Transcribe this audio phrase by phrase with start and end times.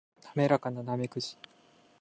[0.35, 1.37] 滑らかなナメクジ